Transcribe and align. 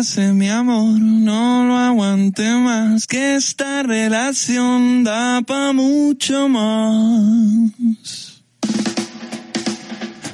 Véngase 0.00 0.32
mi 0.32 0.48
amor, 0.48 0.98
no 0.98 1.64
lo 1.64 1.76
aguante 1.76 2.50
más, 2.54 3.06
que 3.06 3.36
esta 3.36 3.82
relación 3.82 5.04
da 5.04 5.42
pa' 5.42 5.72
mucho 5.74 6.48
más. 6.48 7.70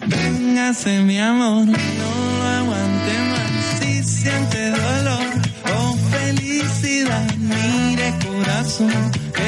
Véngase 0.07 1.03
mi 1.03 1.19
amor, 1.19 1.67
no 1.67 1.75
lo 2.39 2.45
aguante 2.61 3.15
más, 3.31 3.81
si 3.81 4.05
siente 4.05 4.71
dolor 4.71 5.33
o 5.75 5.97
felicidad, 6.13 7.35
mire 7.37 8.15
corazón, 8.25 8.93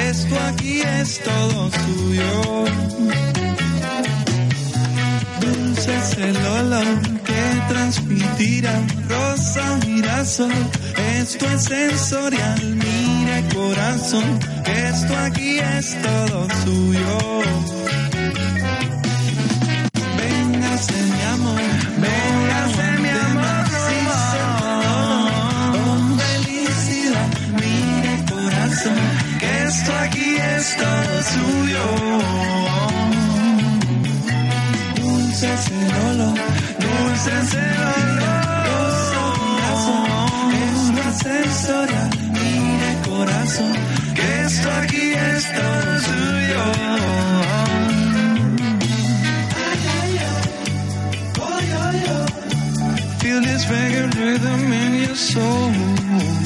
esto 0.09 0.35
aquí 0.49 0.81
es 0.81 1.21
todo 1.23 1.71
suyo. 1.71 3.48
Es 5.89 6.19
el 6.19 6.37
olor 6.37 7.01
que 7.25 7.43
transmitirá 7.69 8.75
rosa 9.09 9.79
girasol. 9.83 10.53
Esto 11.19 11.47
es 11.51 11.65
sensorial, 11.65 12.61
mire 12.77 13.45
corazón, 13.55 14.39
esto 14.67 15.17
aquí 15.17 15.59
es 15.59 15.97
todo 16.03 16.47
suyo. 16.65 17.19
Véngase 20.19 21.03
mi 21.15 21.23
amor, 21.35 21.61
véngase 22.05 22.99
mi 23.05 23.09
amor, 23.09 23.65
oh, 25.75 26.19
felicidad, 26.21 27.29
mire 27.63 28.15
corazón, 28.31 28.99
que 29.41 29.63
esto 29.65 29.93
aquí 30.05 30.37
es 30.37 30.77
todo 30.77 31.23
suyo. 31.33 32.98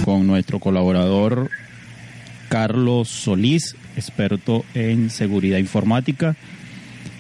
Con 0.05 0.27
nuestro 0.27 0.59
colaborador 0.59 1.49
Carlos 2.51 3.09
Solís, 3.09 3.75
experto 3.97 4.67
en 4.75 5.09
seguridad 5.09 5.57
informática. 5.57 6.37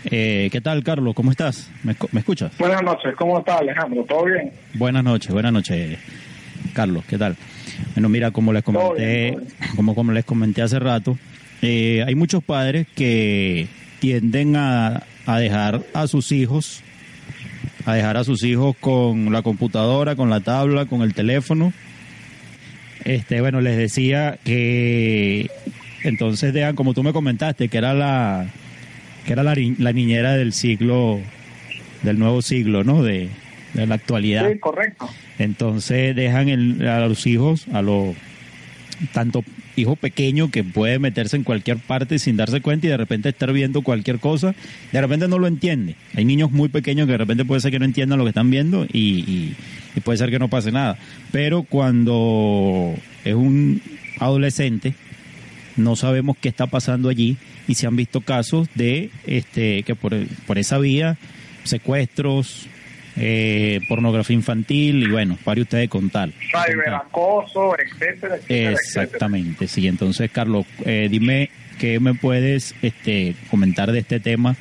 Eh, 0.04 0.48
¿Qué 0.50 0.60
tal, 0.60 0.82
Carlos? 0.82 1.14
¿Cómo 1.14 1.30
estás? 1.30 1.70
¿Me, 1.84 1.94
escu- 1.96 2.08
me 2.12 2.20
escuchas? 2.20 2.52
Buenas 2.58 2.82
noches, 2.82 3.14
¿cómo 3.16 3.38
está 3.38 3.58
Alejandro? 3.58 4.04
¿Todo 4.04 4.24
bien? 4.24 4.50
Buenas 4.74 5.04
noches, 5.04 5.30
buenas 5.32 5.52
noches, 5.52 5.98
Carlos. 6.72 7.04
¿Qué 7.06 7.18
tal? 7.18 7.36
Bueno, 7.94 8.08
mira, 8.08 8.30
como 8.32 8.52
les 8.52 8.64
Todo 8.64 8.88
comenté, 8.88 9.06
bien, 9.06 9.34
todo 9.34 9.44
bien. 9.44 9.76
como, 9.76 9.94
como 9.94 10.12
les 10.12 10.24
comenté 10.24 10.62
hace 10.62 10.78
rato, 10.80 11.16
eh, 11.62 12.02
hay 12.06 12.14
muchos 12.16 12.42
padres 12.42 12.86
que 12.96 13.68
tienden 14.00 14.56
a, 14.56 15.04
a 15.26 15.38
dejar 15.38 15.82
a 15.94 16.06
sus 16.08 16.32
hijos, 16.32 16.82
a 17.86 17.94
dejar 17.94 18.16
a 18.16 18.24
sus 18.24 18.42
hijos 18.42 18.74
con 18.80 19.32
la 19.32 19.42
computadora, 19.42 20.16
con 20.16 20.30
la 20.30 20.40
tabla, 20.40 20.86
con 20.86 21.02
el 21.02 21.14
teléfono. 21.14 21.72
Este, 23.04 23.40
bueno, 23.40 23.60
les 23.60 23.76
decía 23.76 24.38
que 24.44 25.48
entonces 26.02 26.52
dejan, 26.52 26.74
como 26.74 26.92
tú 26.94 27.04
me 27.04 27.12
comentaste, 27.12 27.68
que 27.68 27.78
era 27.78 27.94
la 27.94 28.46
que 29.26 29.32
era 29.32 29.42
la, 29.42 29.54
ni- 29.54 29.76
la 29.78 29.92
niñera 29.92 30.34
del 30.34 30.52
siglo, 30.52 31.20
del 32.02 32.18
nuevo 32.18 32.42
siglo, 32.42 32.84
¿no? 32.84 33.02
De, 33.02 33.28
de 33.74 33.86
la 33.86 33.94
actualidad. 33.94 34.50
Sí, 34.50 34.58
correcto. 34.58 35.08
Entonces 35.38 36.14
dejan 36.16 36.48
el- 36.48 36.86
a 36.88 37.00
los 37.06 37.26
hijos, 37.26 37.66
a 37.72 37.82
los 37.82 38.14
tanto 39.12 39.42
hijo 39.74 39.96
pequeño 39.96 40.50
que 40.50 40.62
puede 40.62 40.98
meterse 40.98 41.34
en 41.36 41.42
cualquier 41.44 41.78
parte 41.78 42.18
sin 42.18 42.36
darse 42.36 42.60
cuenta 42.60 42.86
y 42.86 42.90
de 42.90 42.96
repente 42.98 43.30
estar 43.30 43.52
viendo 43.52 43.82
cualquier 43.82 44.18
cosa, 44.20 44.54
de 44.92 45.00
repente 45.00 45.26
no 45.28 45.38
lo 45.38 45.46
entiende. 45.46 45.96
Hay 46.14 46.24
niños 46.24 46.52
muy 46.52 46.68
pequeños 46.68 47.06
que 47.06 47.12
de 47.12 47.18
repente 47.18 47.44
puede 47.44 47.60
ser 47.62 47.70
que 47.72 47.78
no 47.78 47.84
entiendan 47.86 48.18
lo 48.18 48.24
que 48.24 48.28
están 48.30 48.50
viendo 48.50 48.84
y, 48.92 48.98
y- 49.20 49.56
y 49.96 50.00
puede 50.00 50.18
ser 50.18 50.30
que 50.30 50.38
no 50.38 50.48
pase 50.48 50.70
nada. 50.72 50.98
Pero 51.32 51.62
cuando 51.62 52.94
es 53.24 53.34
un 53.34 53.80
adolescente, 54.20 54.94
no 55.76 55.96
sabemos 55.96 56.36
qué 56.40 56.48
está 56.48 56.66
pasando 56.66 57.08
allí 57.08 57.36
y 57.68 57.74
se 57.74 57.86
han 57.86 57.96
visto 57.96 58.20
casos 58.20 58.68
de 58.74 59.10
este 59.26 59.82
que 59.84 59.94
por, 59.94 60.14
por 60.46 60.58
esa 60.58 60.78
vía 60.78 61.16
secuestros 61.64 62.66
eh, 63.16 63.80
pornografía 63.88 64.34
infantil 64.34 65.02
y 65.02 65.08
bueno 65.10 65.38
pare 65.44 65.60
usted 65.62 65.78
de 65.78 65.88
contar 65.88 66.30
Ciberacoso, 66.66 67.74
etcétera, 67.78 68.36
etcétera, 68.36 68.36
etcétera. 68.36 68.72
exactamente 68.72 69.68
sí 69.68 69.86
entonces 69.86 70.30
Carlos 70.30 70.66
eh, 70.84 71.08
dime 71.10 71.50
qué 71.78 72.00
me 72.00 72.14
puedes 72.14 72.74
este 72.82 73.34
comentar 73.50 73.92
de 73.92 73.98
este 74.00 74.18
tema 74.20 74.56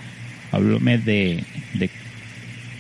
háblame 0.52 0.98
de, 0.98 1.44
de 1.76 1.90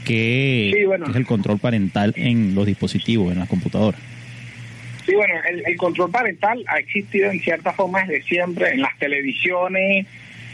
qué, 0.06 0.74
Sí, 0.76 0.86
bueno. 0.86 1.06
qué 1.06 1.12
es 1.12 1.18
el 1.18 1.26
control 1.26 1.60
parental 1.60 2.14
en 2.18 2.54
los 2.54 2.66
dispositivos 2.66 3.32
en 3.32 3.40
las 3.40 3.48
computadoras 3.48 4.00
Sí, 5.06 5.14
bueno, 5.16 5.34
el, 5.50 5.64
el 5.66 5.78
control 5.78 6.12
parental 6.12 6.64
ha 6.68 6.78
existido 6.80 7.32
en 7.32 7.40
ciertas 7.40 7.76
formas 7.76 8.08
desde 8.08 8.24
siempre. 8.24 8.70
En 8.72 8.82
las 8.82 8.98
televisiones 9.00 10.06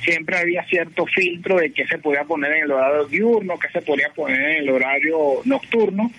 siempre 0.03 0.37
había 0.37 0.63
cierto 0.65 1.05
filtro 1.05 1.57
de 1.57 1.71
qué 1.71 1.85
se 1.85 1.97
podía 1.97 2.23
poner 2.23 2.53
en 2.53 2.63
el 2.63 2.71
horario 2.71 3.05
diurno, 3.05 3.59
qué 3.59 3.67
se 3.69 3.81
podía 3.81 4.09
poner 4.15 4.39
en 4.39 4.57
el 4.63 4.69
horario 4.69 5.17
nocturno. 5.45 6.11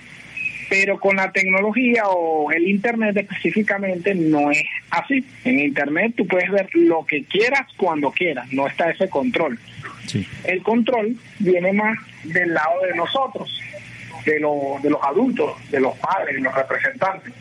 Pero 0.69 1.01
con 1.01 1.17
la 1.17 1.33
tecnología 1.33 2.03
o 2.09 2.53
el 2.53 2.69
Internet 2.69 3.17
específicamente 3.17 4.15
no 4.15 4.51
es 4.51 4.63
así. 4.91 5.25
En 5.45 5.59
Internet 5.61 6.13
tú 6.15 6.27
puedes 6.27 6.51
ver 6.51 6.69
lo 6.75 7.07
que 7.07 7.25
quieras 7.25 7.67
cuando 7.79 8.11
quieras, 8.11 8.53
no 8.53 8.67
está 8.67 8.91
ese 8.91 9.09
control. 9.09 9.59
sí 10.07 10.27
el 10.45 10.63
control 10.63 11.17
viene 11.39 11.73
más 11.73 11.97
del 12.25 12.53
lado 12.53 12.83
de 12.83 12.95
nosotros, 12.95 13.59
de, 14.27 14.41
lo- 14.41 14.77
de 14.83 14.91
los 14.91 15.03
adultos, 15.03 15.53
de 15.71 15.81
los 15.81 15.97
padres, 15.97 16.35
de 16.37 16.43
los 16.43 16.55
representantes, 16.55 17.33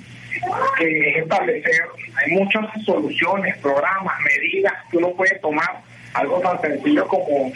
que 0.78 1.10
es 1.10 1.18
establecer, 1.24 1.82
hay 2.16 2.32
muchas 2.32 2.66
soluciones, 2.86 3.58
programas, 3.58 4.16
medidas 4.22 4.74
que 4.92 4.98
uno 4.98 5.12
puede 5.12 5.36
tomar, 5.40 5.82
algo 6.14 6.40
tan 6.40 6.60
sencillo 6.62 7.08
como 7.08 7.52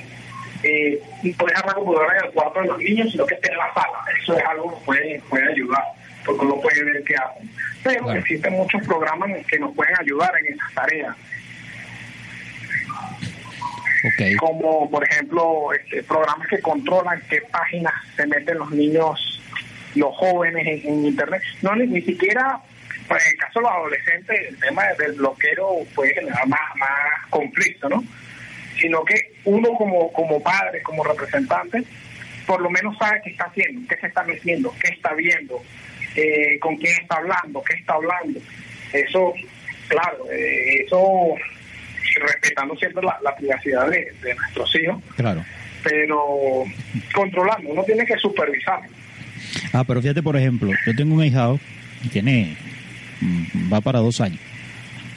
eh, 0.63 1.01
no 1.23 1.45
dejar 1.45 1.65
la 1.65 1.73
computadora 1.73 2.17
en 2.19 2.25
el 2.25 2.31
cuarto 2.31 2.61
de 2.61 2.67
los 2.67 2.77
niños, 2.77 3.11
sino 3.11 3.25
que 3.25 3.35
esté 3.35 3.51
en 3.51 3.57
la 3.57 3.73
sala, 3.73 3.99
eso 4.21 4.37
es 4.37 4.45
algo 4.45 4.77
que 4.79 4.85
puede, 4.85 5.21
puede 5.29 5.51
ayudar, 5.51 5.83
porque 6.25 6.45
uno 6.45 6.55
puede 6.61 6.83
ver 6.83 7.03
qué 7.03 7.15
hacen. 7.15 7.49
Pero 7.83 8.03
Claro. 8.03 8.19
existen 8.19 8.53
muchos 8.53 8.85
programas 8.85 9.29
que 9.47 9.57
nos 9.59 9.73
pueden 9.75 9.95
ayudar 9.99 10.31
en 10.39 10.53
esas 10.53 10.73
tareas. 10.73 11.15
como 14.39 14.89
por 14.89 15.03
ejemplo 15.03 15.73
este, 15.73 16.01
programas 16.03 16.47
que 16.47 16.59
controlan 16.59 17.21
qué 17.29 17.41
páginas 17.41 17.93
se 18.15 18.25
meten 18.25 18.57
los 18.57 18.71
niños, 18.71 19.41
los 19.95 20.15
jóvenes 20.15 20.65
en, 20.65 20.89
en 20.93 21.05
internet. 21.05 21.41
No, 21.61 21.75
ni, 21.75 21.85
ni 21.87 22.01
siquiera, 22.01 22.59
pues, 23.07 23.25
en 23.25 23.31
el 23.31 23.37
caso 23.37 23.59
de 23.59 23.63
los 23.63 23.71
adolescentes, 23.71 24.39
el 24.49 24.59
tema 24.59 24.83
del 24.97 25.13
bloqueo 25.13 25.85
generar 25.95 26.47
más, 26.47 26.59
más 26.77 26.89
conflicto, 27.29 27.89
¿no? 27.89 28.03
Sino 28.79 29.03
que 29.03 29.33
uno 29.45 29.69
como, 29.73 30.11
como 30.13 30.41
padre, 30.41 30.81
como 30.81 31.03
representante, 31.03 31.83
por 32.45 32.61
lo 32.61 32.69
menos 32.69 32.97
sabe 32.97 33.21
qué 33.23 33.31
está 33.31 33.45
haciendo, 33.45 33.87
qué 33.87 33.97
se 33.97 34.07
está 34.07 34.23
metiendo, 34.23 34.73
qué 34.79 34.93
está 34.93 35.13
viendo, 35.13 35.61
eh, 36.15 36.57
con 36.59 36.77
quién 36.77 36.93
está 37.01 37.17
hablando, 37.17 37.63
qué 37.63 37.73
está 37.75 37.93
hablando. 37.93 38.39
Eso, 38.93 39.33
claro, 39.87 40.31
eh, 40.31 40.83
eso 40.85 41.35
respetando 42.19 42.75
siempre 42.75 43.03
la, 43.03 43.17
la 43.23 43.35
privacidad 43.35 43.89
de, 43.89 44.11
de 44.21 44.35
nuestros 44.35 44.75
hijos, 44.75 45.01
claro 45.15 45.43
pero 45.83 46.63
controlando, 47.13 47.69
uno 47.69 47.83
tiene 47.83 48.05
que 48.05 48.17
supervisar. 48.17 48.81
Ah, 49.73 49.83
pero 49.83 50.01
fíjate, 50.01 50.21
por 50.23 50.35
ejemplo, 50.37 50.71
yo 50.85 50.95
tengo 50.95 51.15
un 51.15 51.21
ahijado, 51.21 51.59
y 52.03 52.09
tiene, 52.09 52.55
va 53.71 53.81
para 53.81 53.99
dos 53.99 54.21
años, 54.21 54.39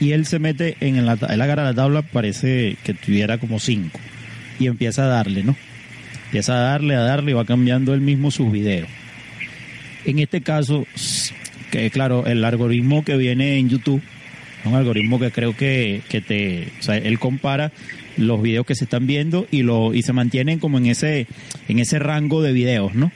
y 0.00 0.12
él 0.12 0.26
se 0.26 0.38
mete 0.38 0.76
en 0.80 1.04
la, 1.06 1.18
él 1.30 1.40
agarra 1.40 1.64
la 1.64 1.74
tabla, 1.74 2.02
parece 2.02 2.76
que 2.84 2.94
tuviera 2.94 3.38
como 3.38 3.58
cinco, 3.60 3.98
y 4.58 4.66
empieza 4.66 5.04
a 5.04 5.08
darle, 5.08 5.42
¿no? 5.42 5.56
Empieza 6.26 6.54
a 6.54 6.60
darle, 6.70 6.94
a 6.94 7.00
darle, 7.00 7.30
y 7.30 7.34
va 7.34 7.44
cambiando 7.44 7.94
él 7.94 8.00
mismo 8.00 8.30
sus 8.30 8.50
videos. 8.50 8.88
En 10.04 10.18
este 10.18 10.40
caso, 10.42 10.86
que 11.70 11.90
claro, 11.90 12.26
el 12.26 12.44
algoritmo 12.44 13.04
que 13.04 13.16
viene 13.16 13.58
en 13.58 13.68
YouTube 13.68 14.02
Un 14.66 14.74
algoritmo 14.74 15.18
que 15.20 15.30
creo 15.30 15.54
que, 15.54 16.00
que 16.08 16.20
te, 16.22 16.68
o 16.80 16.82
sea, 16.82 16.96
él 16.96 17.18
compara 17.18 17.70
los 18.16 18.40
videos 18.40 18.64
que 18.64 18.74
se 18.74 18.84
están 18.84 19.06
viendo 19.06 19.46
y 19.50 19.62
lo 19.62 19.92
y 19.92 20.00
se 20.02 20.12
mantienen 20.14 20.58
como 20.58 20.78
en 20.78 20.86
ese 20.86 21.26
en 21.68 21.78
ese 21.80 21.98
rango 21.98 22.40
de 22.42 22.52
videos, 22.52 22.94
¿no? 22.94 23.12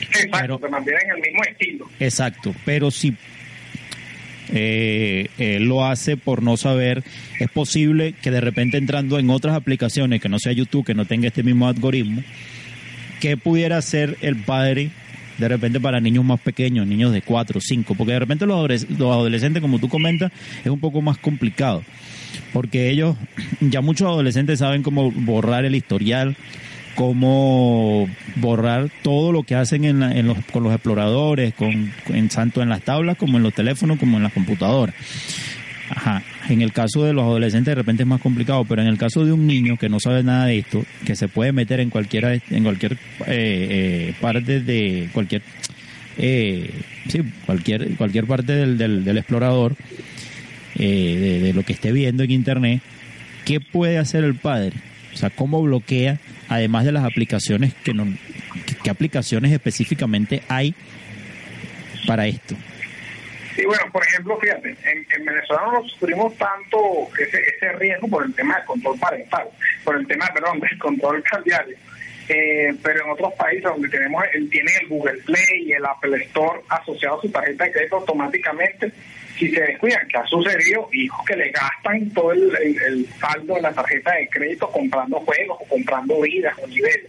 Exacto, 0.00 0.38
Pero- 0.40 0.58
se 0.60 0.68
mantienen 0.68 1.02
en 1.04 1.10
el 1.16 1.22
mismo 1.22 1.44
estilo. 1.48 1.90
Exacto, 2.00 2.54
pero 2.64 2.90
si 2.90 3.14
eh, 4.52 5.28
él 5.38 5.64
lo 5.64 5.84
hace 5.84 6.16
por 6.16 6.42
no 6.42 6.56
saber, 6.56 7.02
es 7.40 7.48
posible 7.50 8.14
que 8.20 8.30
de 8.30 8.40
repente 8.40 8.78
entrando 8.78 9.18
en 9.18 9.30
otras 9.30 9.56
aplicaciones 9.56 10.20
que 10.20 10.28
no 10.28 10.38
sea 10.38 10.52
YouTube, 10.52 10.86
que 10.86 10.94
no 10.94 11.04
tenga 11.04 11.28
este 11.28 11.42
mismo 11.42 11.68
algoritmo, 11.68 12.22
que 13.20 13.36
pudiera 13.36 13.78
hacer 13.78 14.16
el 14.20 14.36
padre 14.36 14.90
de 15.38 15.48
repente 15.48 15.80
para 15.80 16.00
niños 16.00 16.24
más 16.24 16.40
pequeños, 16.40 16.86
niños 16.86 17.12
de 17.12 17.22
4 17.22 17.58
o 17.58 17.60
5, 17.60 17.94
porque 17.94 18.12
de 18.12 18.18
repente 18.18 18.46
los 18.46 18.80
adolescentes, 19.00 19.60
como 19.60 19.78
tú 19.78 19.88
comentas, 19.88 20.32
es 20.64 20.70
un 20.70 20.80
poco 20.80 21.02
más 21.02 21.18
complicado, 21.18 21.82
porque 22.52 22.90
ellos, 22.90 23.16
ya 23.60 23.80
muchos 23.80 24.08
adolescentes 24.08 24.60
saben 24.60 24.82
cómo 24.82 25.10
borrar 25.10 25.64
el 25.64 25.74
historial, 25.74 26.36
cómo 26.96 28.08
borrar 28.36 28.90
todo 29.02 29.30
lo 29.30 29.44
que 29.44 29.54
hacen 29.54 29.84
en 29.84 30.00
la- 30.00 30.12
en 30.12 30.26
los, 30.26 30.38
con 30.52 30.64
los 30.64 30.72
exploradores, 30.72 31.54
con, 31.54 31.92
en, 32.08 32.28
tanto 32.28 32.62
en 32.62 32.68
las 32.68 32.82
tablas 32.82 33.16
como 33.16 33.36
en 33.36 33.44
los 33.44 33.54
teléfonos, 33.54 33.98
como 34.00 34.16
en 34.16 34.24
las 34.24 34.32
computadoras. 34.32 34.94
Ajá. 35.88 36.22
En 36.48 36.62
el 36.62 36.72
caso 36.72 37.04
de 37.04 37.12
los 37.12 37.22
adolescentes 37.22 37.70
de 37.70 37.74
repente 37.76 38.02
es 38.02 38.08
más 38.08 38.20
complicado, 38.20 38.64
pero 38.64 38.82
en 38.82 38.88
el 38.88 38.98
caso 38.98 39.24
de 39.24 39.32
un 39.32 39.46
niño 39.46 39.76
que 39.76 39.88
no 39.88 40.00
sabe 40.00 40.24
nada 40.24 40.46
de 40.46 40.58
esto, 40.58 40.84
que 41.04 41.14
se 41.14 41.28
puede 41.28 41.52
meter 41.52 41.78
en 41.78 41.90
cualquiera, 41.90 42.34
en 42.34 42.62
cualquier 42.64 42.94
eh, 42.94 42.98
eh, 43.26 44.14
parte 44.20 44.60
de 44.60 45.08
cualquier, 45.12 45.42
eh, 46.18 46.70
cualquier, 47.46 47.94
cualquier 47.96 48.26
parte 48.26 48.52
del 48.66 49.16
explorador, 49.16 49.76
eh, 50.76 51.16
de, 51.20 51.40
de 51.40 51.52
lo 51.52 51.62
que 51.62 51.72
esté 51.72 51.92
viendo 51.92 52.22
en 52.24 52.30
internet, 52.32 52.80
¿qué 53.44 53.60
puede 53.60 53.98
hacer 53.98 54.24
el 54.24 54.34
padre? 54.34 54.72
O 55.16 55.18
sea, 55.18 55.30
¿cómo 55.30 55.62
bloquea, 55.62 56.18
además 56.50 56.84
de 56.84 56.92
las 56.92 57.02
aplicaciones 57.04 57.72
que 57.72 57.94
no, 57.94 58.04
qué- 58.82 58.90
aplicaciones 58.90 59.50
específicamente 59.50 60.42
hay 60.46 60.74
para 62.06 62.26
esto? 62.26 62.54
Sí, 63.54 63.62
bueno, 63.64 63.84
por 63.90 64.06
ejemplo, 64.06 64.38
fíjate, 64.38 64.68
en, 64.84 65.06
en 65.16 65.24
Venezuela 65.24 65.62
no 65.72 65.88
sufrimos 65.88 66.36
tanto 66.36 67.08
ese, 67.18 67.38
ese 67.56 67.72
riesgo 67.78 68.08
por 68.08 68.26
el 68.26 68.34
tema 68.34 68.56
del 68.56 68.66
control 68.66 68.98
parental, 68.98 69.48
por 69.84 69.96
el 69.96 70.06
tema, 70.06 70.26
perdón, 70.34 70.60
del 70.68 70.78
control 70.78 71.22
cambiario. 71.22 71.74
Eh, 72.28 72.74
pero 72.82 73.04
en 73.06 73.10
otros 73.12 73.32
países 73.38 73.62
donde 73.64 73.88
tenemos 73.88 74.22
el, 74.34 74.50
tiene 74.50 74.70
el 74.82 74.88
Google 74.88 75.16
Play 75.24 75.62
y 75.64 75.72
el 75.72 75.86
Apple 75.86 76.22
Store 76.24 76.60
asociado 76.68 77.18
a 77.18 77.22
su 77.22 77.30
tarjeta 77.30 77.64
de 77.64 77.72
crédito 77.72 77.96
automáticamente, 77.96 78.92
si 79.38 79.48
se 79.50 79.60
descuidan, 79.60 80.06
que 80.08 80.16
ha 80.18 80.26
sucedido, 80.26 80.88
hijos 80.92 81.24
que 81.26 81.36
le 81.36 81.50
gastan 81.50 82.10
todo 82.10 82.32
el, 82.32 82.50
el- 82.62 82.82
el 82.82 83.06
saldo 83.20 83.54
de 83.54 83.62
la 83.62 83.72
tarjeta 83.72 84.14
de 84.14 84.28
crédito 84.28 84.70
comprando 84.70 85.20
juegos 85.20 85.58
o 85.60 85.64
comprando 85.68 86.20
vidas 86.22 86.54
o 86.62 86.66
niveles. 86.66 87.06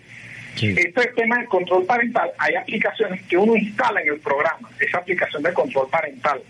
Este 0.78 1.08
tema 1.16 1.38
del 1.38 1.48
control 1.48 1.86
parental, 1.86 2.32
hay 2.40 2.56
aplicaciones 2.56 3.22
que 3.24 3.38
uno 3.38 3.56
instala 3.56 4.02
en 4.02 4.10
el 4.10 4.20
programa, 4.20 4.70
esa 4.80 4.98
aplicación 4.98 5.44
de 5.44 5.54
control 5.54 5.88
parental. 5.90 6.42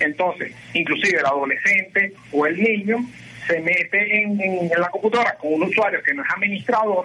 Entonces, 0.00 0.52
inclusive 0.74 1.18
el 1.18 1.26
adolescente 1.26 2.12
o 2.32 2.46
el 2.46 2.56
niño 2.60 2.98
se 3.46 3.60
mete 3.60 4.22
en, 4.22 4.40
en- 4.40 4.72
en 4.72 4.80
la 4.80 4.88
computadora 4.88 5.34
con 5.36 5.52
un 5.54 5.64
usuario 5.64 6.02
que 6.02 6.14
no 6.14 6.22
es 6.22 6.28
administrador 6.34 7.04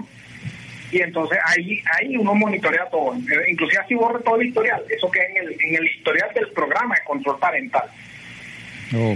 y 0.91 1.01
entonces 1.01 1.37
ahí 1.45 1.81
ahí 1.99 2.15
uno 2.17 2.33
monitorea 2.35 2.85
todo, 2.89 3.13
inclusive 3.47 3.81
así 3.83 3.93
borra 3.95 4.19
todo 4.19 4.39
el 4.39 4.47
historial, 4.47 4.81
eso 4.89 5.09
que 5.11 5.19
es 5.19 5.29
en 5.31 5.37
el, 5.37 5.51
en 5.61 5.75
el 5.75 5.85
historial 5.85 6.29
del 6.33 6.47
programa 6.51 6.95
de 6.95 7.01
control 7.05 7.39
parental. 7.39 7.89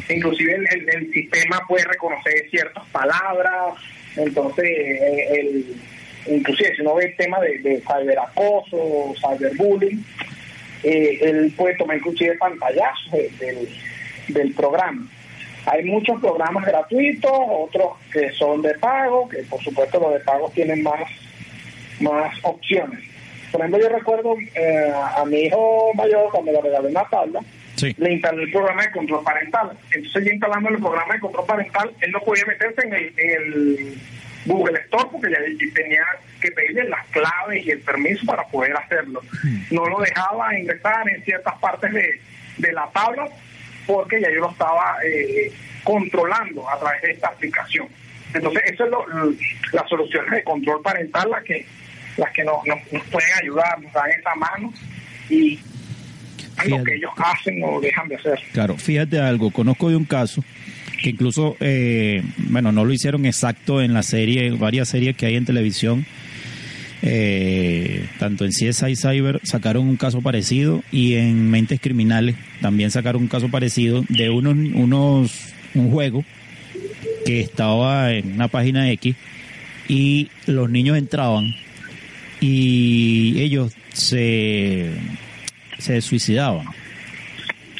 Inclusive 0.09 0.53
el, 0.55 0.67
el- 0.73 0.89
el 0.95 1.13
sistema 1.13 1.61
puede 1.67 1.85
reconocer 1.85 2.33
ciertas 2.49 2.83
palabras, 2.87 3.75
entonces 4.17 4.65
eh, 4.65 5.27
el, 5.39 5.75
inclusive 6.35 6.75
si 6.75 6.81
uno 6.81 6.95
ve 6.95 7.05
el 7.05 7.15
tema 7.15 7.39
de, 7.39 7.57
de 7.59 7.81
cyberacoso, 7.81 9.13
cyberbullying, 9.21 10.03
eh, 10.83 11.19
él 11.21 11.53
puede 11.55 11.75
tomar 11.75 11.97
inclusive 11.97 12.37
pantallazos 12.37 13.11
de- 13.13 13.29
del, 13.39 13.69
del 14.27 14.53
programa. 14.53 15.07
Hay 15.67 15.83
muchos 15.85 16.19
programas 16.19 16.65
gratuitos, 16.65 17.31
otros 17.31 17.91
que 18.11 18.31
son 18.31 18.61
de 18.63 18.73
pago, 18.79 19.29
que 19.29 19.43
por 19.43 19.63
supuesto 19.63 19.99
los 19.99 20.13
de 20.15 20.19
pago 20.21 20.51
tienen 20.53 20.81
más, 20.83 20.99
más 22.01 22.37
opciones. 22.43 22.99
Por 23.51 23.61
ejemplo, 23.61 23.81
yo 23.81 23.89
recuerdo 23.89 24.35
eh, 24.55 24.91
a 25.17 25.25
mi 25.25 25.41
hijo 25.41 25.91
mayor 25.95 26.29
cuando 26.31 26.51
le 26.53 26.61
regalé 26.61 26.87
una 26.89 27.03
tabla, 27.05 27.41
Sí. 27.75 27.95
le 27.97 28.13
instalé 28.13 28.43
el 28.43 28.51
programa 28.51 28.83
de 28.83 28.91
control 28.91 29.23
parental. 29.23 29.71
Entonces, 29.91 30.25
ya 30.25 30.31
instalando 30.33 30.69
el 30.69 30.77
programa 30.77 31.13
de 31.13 31.19
control 31.19 31.45
parental, 31.45 31.91
él 31.99 32.11
no 32.11 32.19
podía 32.19 32.45
meterse 32.45 32.85
en 32.85 32.93
el, 32.93 33.13
en 33.17 33.29
el 33.41 33.97
Google 34.45 34.79
Store 34.81 35.07
porque 35.11 35.31
ya 35.31 35.37
tenía 35.73 36.03
que 36.41 36.51
pedirle 36.51 36.83
las 36.89 37.05
claves 37.07 37.65
y 37.65 37.71
el 37.71 37.79
permiso 37.79 38.25
para 38.25 38.43
poder 38.47 38.75
hacerlo. 38.75 39.21
No 39.71 39.85
lo 39.87 39.99
dejaba 39.99 40.57
ingresar 40.57 41.09
en 41.09 41.23
ciertas 41.23 41.55
partes 41.59 41.91
de, 41.93 42.19
de 42.57 42.73
la 42.73 42.87
tabla 42.93 43.27
porque 43.87 44.21
ya 44.21 44.29
yo 44.29 44.41
lo 44.41 44.51
estaba 44.51 44.97
eh, 45.03 45.51
controlando 45.83 46.69
a 46.69 46.77
través 46.79 47.01
de 47.01 47.11
esta 47.13 47.29
aplicación. 47.29 47.87
Entonces, 48.33 48.61
eso 48.71 48.85
es 48.85 48.91
lo, 48.91 49.05
las 49.73 49.89
soluciones 49.89 50.31
de 50.31 50.43
control 50.43 50.81
parental 50.81 51.29
las 51.31 51.43
que 51.43 51.65
las 52.17 52.31
que 52.31 52.43
nos, 52.43 52.65
nos, 52.65 52.79
nos 52.91 53.03
pueden 53.07 53.29
ayudar, 53.41 53.81
nos 53.81 53.93
dan 53.93 54.09
esa 54.11 54.35
mano 54.35 54.73
y 55.29 55.59
lo 56.67 56.83
que 56.83 56.95
ellos 56.95 57.11
hacen 57.17 57.61
o 57.63 57.79
dejan 57.81 58.07
de 58.07 58.15
hacer. 58.15 58.39
Claro, 58.51 58.77
fíjate 58.77 59.19
algo, 59.19 59.51
conozco 59.51 59.89
de 59.89 59.95
un 59.95 60.05
caso 60.05 60.43
que 61.01 61.09
incluso, 61.09 61.57
eh, 61.59 62.21
bueno, 62.37 62.71
no 62.71 62.85
lo 62.85 62.93
hicieron 62.93 63.25
exacto 63.25 63.81
en 63.81 63.93
la 63.93 64.03
serie, 64.03 64.51
varias 64.51 64.89
series 64.89 65.15
que 65.15 65.25
hay 65.25 65.35
en 65.35 65.45
televisión, 65.45 66.05
eh, 67.01 68.05
tanto 68.19 68.45
en 68.45 68.51
CSI 68.51 68.95
Cyber 68.95 69.39
sacaron 69.43 69.87
un 69.87 69.97
caso 69.97 70.21
parecido 70.21 70.83
y 70.91 71.15
en 71.15 71.49
Mentes 71.49 71.81
Criminales 71.81 72.35
también 72.61 72.91
sacaron 72.91 73.23
un 73.23 73.27
caso 73.27 73.49
parecido 73.49 74.03
de 74.09 74.29
unos, 74.29 74.53
unos 74.53 75.53
un 75.73 75.89
juego 75.89 76.23
que 77.25 77.41
estaba 77.41 78.11
en 78.13 78.33
una 78.33 78.49
página 78.49 78.91
X 78.91 79.15
y 79.87 80.29
los 80.45 80.69
niños 80.69 80.97
entraban 80.97 81.55
y 82.41 83.39
ellos 83.41 83.73
se, 83.93 84.91
se 85.77 86.01
suicidaban. 86.01 86.65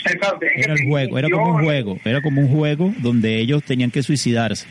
Exacto, 0.06 0.40
Era 0.56 0.74
el 0.74 0.88
juego, 0.88 1.20
era 1.20 1.30
como 1.30 1.56
un 1.56 1.64
juego, 1.64 2.00
era 2.06 2.22
como 2.22 2.42
un 2.42 2.48
juego 2.48 2.94
donde 3.00 3.40
ellos 3.40 3.64
tenían 3.64 3.92
que 3.92 4.02
suicidarse. 4.02 4.66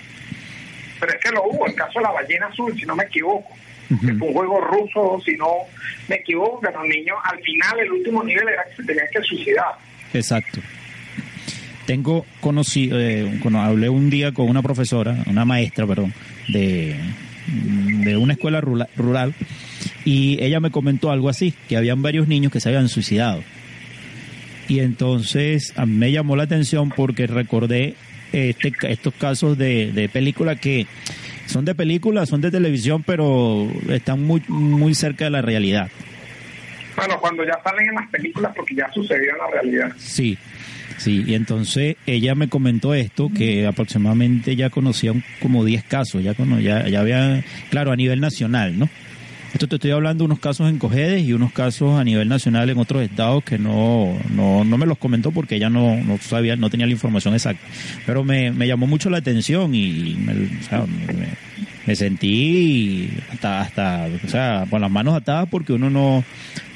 Pero 0.98 1.12
es 1.12 1.18
que 1.20 1.30
lo 1.30 1.44
hubo, 1.44 1.66
el 1.66 1.74
caso 1.74 1.98
de 1.98 2.04
la 2.04 2.12
ballena 2.12 2.46
azul, 2.46 2.74
si 2.78 2.86
no 2.86 2.96
me 2.96 3.04
equivoco. 3.04 3.48
Que 3.88 4.14
fue 4.14 4.28
un 4.28 4.34
juego 4.34 4.60
ruso, 4.60 5.20
si 5.24 5.36
no 5.36 5.48
me 6.08 6.16
equivoco, 6.16 6.60
que 6.60 6.70
los 6.70 6.86
niños 6.86 7.16
al 7.24 7.40
final, 7.40 7.80
el 7.80 7.90
último 7.90 8.22
nivel 8.22 8.48
era 8.48 8.62
que 8.64 8.76
se 8.76 8.84
tenían 8.84 9.06
que 9.12 9.20
suicidar. 9.22 9.74
Exacto. 10.14 10.60
Tengo 11.86 12.24
conocido, 12.40 13.00
eh, 13.00 13.40
hablé 13.56 13.88
un 13.88 14.08
día 14.08 14.30
con 14.30 14.48
una 14.48 14.62
profesora, 14.62 15.16
una 15.26 15.44
maestra, 15.44 15.88
perdón, 15.88 16.14
de, 16.46 16.94
de 18.04 18.16
una 18.16 18.34
escuela 18.34 18.60
rural, 18.60 19.34
y 20.04 20.42
ella 20.42 20.60
me 20.60 20.70
comentó 20.70 21.10
algo 21.10 21.28
así, 21.28 21.54
que 21.68 21.76
habían 21.76 22.02
varios 22.02 22.28
niños 22.28 22.52
que 22.52 22.60
se 22.60 22.68
habían 22.68 22.88
suicidado. 22.88 23.42
Y 24.68 24.80
entonces 24.80 25.72
a 25.76 25.84
mí 25.86 25.94
me 25.96 26.12
llamó 26.12 26.36
la 26.36 26.44
atención 26.44 26.90
porque 26.90 27.26
recordé 27.26 27.94
este, 28.32 28.72
estos 28.82 29.14
casos 29.14 29.58
de, 29.58 29.90
de 29.92 30.08
películas 30.08 30.60
que 30.60 30.86
son 31.46 31.64
de 31.64 31.74
películas, 31.74 32.28
son 32.28 32.40
de 32.40 32.50
televisión, 32.50 33.02
pero 33.02 33.68
están 33.88 34.22
muy, 34.22 34.42
muy 34.48 34.94
cerca 34.94 35.24
de 35.24 35.30
la 35.30 35.42
realidad. 35.42 35.90
Bueno, 36.96 37.18
cuando 37.20 37.44
ya 37.44 37.58
salen 37.64 37.88
en 37.88 37.94
las 37.94 38.08
películas, 38.08 38.52
porque 38.54 38.74
ya 38.74 38.90
sucedió 38.92 39.32
en 39.32 39.38
la 39.38 39.46
realidad. 39.48 39.92
Sí, 39.96 40.38
sí, 40.98 41.24
y 41.26 41.34
entonces 41.34 41.96
ella 42.06 42.34
me 42.34 42.48
comentó 42.48 42.94
esto, 42.94 43.30
que 43.34 43.66
aproximadamente 43.66 44.54
ya 44.54 44.70
conocía 44.70 45.12
como 45.40 45.64
10 45.64 45.84
casos, 45.84 46.22
ya, 46.22 46.34
ya, 46.60 46.88
ya 46.88 47.00
había, 47.00 47.42
claro, 47.70 47.90
a 47.90 47.96
nivel 47.96 48.20
nacional, 48.20 48.78
¿no? 48.78 48.88
Esto 49.52 49.66
te 49.66 49.76
estoy 49.76 49.90
hablando 49.90 50.22
de 50.22 50.26
unos 50.26 50.38
casos 50.38 50.68
en 50.70 50.78
Cojedes 50.78 51.22
y 51.22 51.32
unos 51.32 51.52
casos 51.52 51.98
a 51.98 52.04
nivel 52.04 52.28
nacional 52.28 52.70
en 52.70 52.78
otros 52.78 53.02
estados 53.02 53.42
que 53.42 53.58
no, 53.58 54.16
no, 54.30 54.64
no 54.64 54.78
me 54.78 54.86
los 54.86 54.96
comentó 54.96 55.32
porque 55.32 55.56
ella 55.56 55.68
no, 55.68 55.96
no 55.96 56.18
sabía, 56.18 56.54
no 56.54 56.70
tenía 56.70 56.86
la 56.86 56.92
información 56.92 57.34
exacta. 57.34 57.60
Pero 58.06 58.22
me, 58.22 58.52
me 58.52 58.68
llamó 58.68 58.86
mucho 58.86 59.10
la 59.10 59.18
atención 59.18 59.74
y 59.74 60.16
me, 61.84 61.96
sentí 61.96 63.10
hasta, 63.32 63.60
hasta, 63.60 64.08
o 64.24 64.28
sea, 64.28 64.66
con 64.70 64.80
las 64.80 64.90
manos 64.90 65.14
atadas 65.14 65.48
porque 65.50 65.72
uno 65.72 65.90
no, 65.90 66.22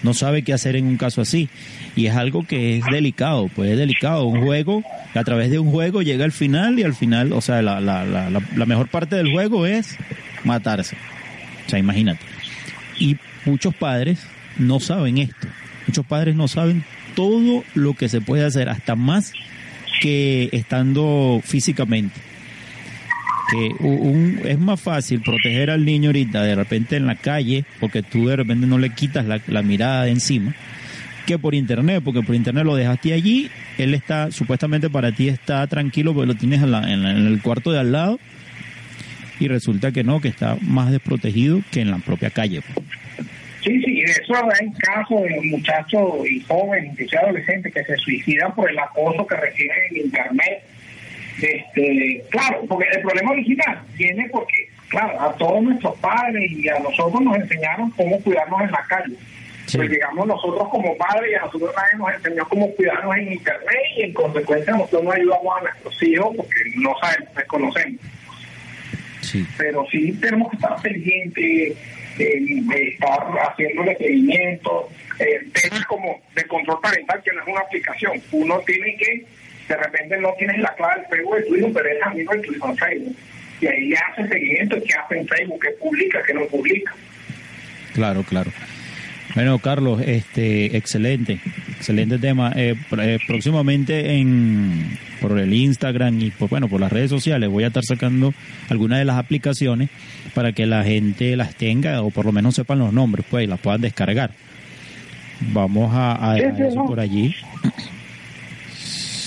no 0.03 0.13
sabe 0.13 0.43
qué 0.43 0.53
hacer 0.53 0.75
en 0.75 0.87
un 0.87 0.97
caso 0.97 1.21
así. 1.21 1.49
Y 1.95 2.07
es 2.07 2.17
algo 2.17 2.45
que 2.45 2.79
es 2.79 2.85
delicado, 2.87 3.49
pues 3.55 3.71
es 3.71 3.79
delicado. 3.79 4.25
Un 4.25 4.43
juego, 4.43 4.83
a 5.15 5.23
través 5.23 5.49
de 5.53 5.61
un 5.61 5.71
juego 5.71 6.03
llega 6.03 6.25
al 6.25 6.33
final 6.33 6.77
y 6.81 6.83
al 6.83 6.95
final, 6.95 7.33
o 7.33 7.41
sea, 7.41 7.63
la, 7.63 7.81
la, 7.81 8.05
la 8.05 8.67
mejor 8.67 8.89
parte 8.89 9.15
del 9.15 9.31
juego 9.31 9.65
es 9.65 9.97
matarse. 10.43 10.97
O 11.67 11.71
sea, 11.71 11.79
imagínate. 11.79 12.34
Y 12.99 13.17
muchos 13.45 13.75
padres 13.75 14.27
no 14.59 14.81
saben 14.81 15.19
esto. 15.19 15.49
Muchos 15.87 16.07
padres 16.07 16.35
no 16.35 16.49
saben 16.49 16.85
todo 17.15 17.65
lo 17.75 17.95
que 17.95 18.09
se 18.09 18.21
puede 18.21 18.45
hacer, 18.45 18.69
hasta 18.69 18.97
más 18.97 19.33
que 20.01 20.49
estando 20.53 21.41
físicamente. 21.45 22.21
Que 23.51 23.85
un, 23.85 24.41
es 24.45 24.59
más 24.59 24.81
fácil 24.81 25.21
proteger 25.21 25.71
al 25.71 25.85
niño 25.85 26.09
ahorita 26.09 26.43
de 26.43 26.55
repente 26.55 26.97
en 26.97 27.07
la 27.07 27.17
calle, 27.17 27.65
porque 27.79 28.03
tú 28.03 28.27
de 28.27 28.37
repente 28.37 28.67
no 28.67 28.79
le 28.79 28.91
quitas 28.91 29.27
la, 29.27 29.41
la 29.47 29.63
mirada 29.63 30.05
de 30.05 30.13
encima, 30.13 30.55
que 31.27 31.39
por 31.39 31.55
internet, 31.55 32.03
porque 32.05 32.23
por 32.23 32.35
internet 32.35 32.65
lo 32.65 32.75
dejaste 32.75 33.13
allí, 33.13 33.51
él 33.79 33.95
está, 33.95 34.31
supuestamente 34.31 34.89
para 34.91 35.13
ti 35.13 35.29
está 35.29 35.67
tranquilo 35.67 36.15
porque 36.15 36.27
lo 36.27 36.35
tienes 36.35 36.63
en, 36.63 36.75
en 36.75 37.27
el 37.27 37.41
cuarto 37.43 37.71
de 37.71 37.81
al 37.81 37.93
lado, 37.93 38.19
y 39.41 39.49
resulta 39.49 39.93
que 39.93 40.05
no, 40.05 40.21
que 40.21 40.29
está 40.29 40.57
más 40.63 40.91
desprotegido 40.91 41.61
que 41.71 41.81
en 41.81 41.91
la 41.91 41.99
propia 41.99 42.31
calle. 42.31 42.61
Sí, 43.63 43.81
sí, 43.83 44.03
de 44.03 44.11
eso 44.11 44.35
hay 44.35 44.71
casos 44.73 45.23
de 45.23 45.41
muchachos 45.45 46.29
y 46.31 46.41
jóvenes, 46.41 46.93
incluso 46.93 47.19
adolescentes, 47.19 47.73
que 47.73 47.85
se 47.85 47.97
suicidan 47.97 48.55
por 48.55 48.71
el 48.71 48.79
acoso 48.79 49.27
que 49.27 49.37
reciben 49.37 49.77
en 49.91 49.97
Internet. 50.05 50.63
Este, 51.41 52.23
claro, 52.31 52.63
porque 52.69 52.87
el 52.95 53.01
problema 53.01 53.33
original 53.33 53.83
viene 53.95 54.29
porque, 54.31 54.69
claro, 54.89 55.21
a 55.21 55.33
todos 55.35 55.63
nuestros 55.63 55.99
padres 55.99 56.51
y 56.53 56.69
a 56.69 56.79
nosotros 56.79 57.23
nos 57.23 57.37
enseñaron 57.37 57.91
cómo 57.93 58.21
cuidarnos 58.21 58.61
en 58.63 58.71
la 58.71 58.85
calle. 58.87 59.17
Pues 59.73 59.91
digamos 59.91 60.27
nosotros 60.27 60.69
como 60.69 60.97
padres 60.99 61.33
y 61.33 61.35
a 61.35 61.41
nosotros 61.41 61.71
nadie 61.75 61.99
nos 61.99 62.15
enseñó 62.15 62.47
cómo 62.49 62.71
cuidarnos 62.75 63.17
en 63.17 63.33
internet 63.33 63.85
y 63.97 64.03
en 64.03 64.13
consecuencia 64.13 64.75
nosotros 64.75 65.05
no 65.05 65.13
ayudamos 65.13 65.57
a 65.57 65.63
nuestros 65.63 66.03
hijos 66.03 66.37
porque 66.37 66.59
no 66.77 66.93
sabemos, 67.01 67.35
desconocemos. 67.35 68.01
Sí. 69.25 69.47
Pero 69.57 69.87
sí 69.91 70.13
tenemos 70.21 70.51
que 70.51 70.57
estar 70.57 70.81
pendientes 70.83 71.77
de 72.19 72.89
estar 72.89 73.19
haciendo 73.49 73.85
seguimiento, 73.99 74.89
eh, 75.19 75.49
temas 75.53 75.85
como 75.87 76.21
de 76.35 76.45
control 76.45 76.81
parental, 76.81 77.23
que 77.25 77.33
no 77.33 77.43
es 77.43 77.49
una 77.49 77.61
aplicación. 77.61 78.23
Uno 78.33 78.61
tiene 78.67 78.97
que, 78.97 79.25
de 79.69 79.77
repente 79.77 80.19
no 80.19 80.33
tienes 80.39 80.59
la 80.59 80.75
clave 80.75 81.01
del 81.01 81.11
Facebook 81.11 81.37
de 81.37 81.43
tu 81.43 81.57
hijo, 81.57 81.71
pero 81.73 81.89
es 81.89 82.03
amigo 82.03 82.33
de 82.35 82.41
tu 82.41 82.53
hijo 82.53 82.71
en 82.71 82.77
Facebook. 82.77 83.17
Y 83.61 83.67
ahí 83.67 83.85
le 83.89 83.97
hace 83.97 84.29
seguimiento, 84.29 84.77
qué 84.83 84.95
hace 84.95 85.19
en 85.19 85.29
Facebook, 85.29 85.61
qué 85.61 85.71
publica, 85.81 86.23
qué 86.27 86.35
no 86.35 86.47
publica. 86.47 86.95
Claro, 87.95 88.23
claro. 88.25 88.51
Bueno, 89.35 89.59
Carlos, 89.59 90.01
este, 90.07 90.77
excelente, 90.77 91.41
excelente 91.77 92.19
tema. 92.19 92.53
Eh, 92.55 92.75
eh, 92.99 93.19
próximamente 93.27 94.15
en 94.15 94.99
por 95.21 95.34
el 95.45 95.55
Instagram 95.55 96.21
y 96.21 96.31
por 96.31 96.51
bueno 96.51 96.69
por 96.69 96.81
las 96.81 96.93
redes 96.93 97.11
sociales 97.11 97.49
voy 97.49 97.65
a 97.65 97.69
estar 97.69 97.85
sacando 97.85 98.35
algunas 98.69 98.99
de 98.99 99.05
las 99.05 99.17
aplicaciones 99.17 99.91
para 100.35 100.53
que 100.53 100.67
la 100.67 100.85
gente 100.85 101.37
las 101.37 101.55
tenga 101.55 102.03
o 102.03 102.11
por 102.11 102.27
lo 102.27 102.33
menos 102.33 102.55
sepan 102.55 102.79
los 102.79 102.93
nombres, 102.93 103.25
pues 103.31 103.45
y 103.45 103.47
las 103.47 103.61
puedan 103.61 103.81
descargar. 103.81 104.31
Vamos 105.53 105.93
a, 105.95 106.33
a 106.33 106.39
eso 106.39 106.85
por 106.87 107.01
allí. 107.01 107.35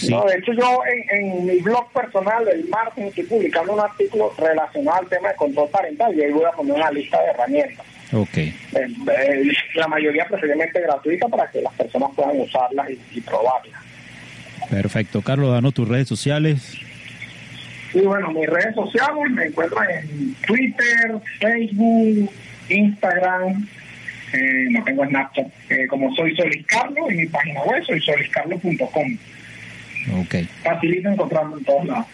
No, 0.09 0.25
de 0.25 0.37
hecho 0.37 0.53
yo 0.53 0.81
en, 1.11 1.45
mi 1.45 1.57
blog 1.59 1.91
personal 1.91 2.47
el 2.47 2.67
martes 2.69 3.05
estoy 3.05 3.23
publicando 3.23 3.73
un 3.73 3.79
artículo 3.79 4.31
relacionado 4.37 4.99
al 4.99 5.07
tema 5.07 5.29
de 5.29 5.35
control 5.35 5.69
parental 5.69 6.15
y 6.15 6.23
ahí 6.23 6.31
voy 6.31 6.45
a 6.45 6.51
poner 6.51 6.75
una 6.75 6.91
lista 6.91 7.19
de 7.21 7.29
herramientas. 7.29 7.85
Eh, 8.13 8.53
eh, 8.73 9.51
la 9.75 9.87
mayoría 9.87 10.25
preferiblemente 10.25 10.79
gratuita 10.81 11.27
para 11.27 11.49
que 11.49 11.61
las 11.61 11.73
personas 11.73 12.09
puedan 12.15 12.39
usarlas 12.39 12.89
y, 13.13 13.21
probarlas. 13.21 13.81
Perfecto. 14.69 15.21
Carlos, 15.21 15.51
danos 15.51 15.73
tus 15.73 15.87
redes 15.87 16.07
sociales. 16.07 16.77
Sí, 17.91 17.99
bueno, 18.01 18.31
mis 18.31 18.47
redes 18.47 18.75
sociales 18.75 19.31
me 19.31 19.45
encuentran 19.45 19.87
en 19.89 20.35
Twitter, 20.45 21.19
Facebook, 21.39 22.29
Instagram, 22.69 23.67
eh, 24.33 24.67
no 24.71 24.83
tengo 24.83 25.05
Snapchat, 25.05 25.47
eh, 25.69 25.87
como 25.87 26.13
soy 26.15 26.35
Solis 26.35 26.65
Carlos, 26.67 27.11
y 27.11 27.15
mi 27.15 27.25
página 27.27 27.61
web 27.63 27.83
soy 27.85 28.01
soliscarlos.com. 28.01 29.17
Ok. 30.19 30.35
Facilito 30.63 31.09
encontrarlo 31.09 31.57
en 31.57 31.63
todos 31.63 31.85
lados. 31.85 32.05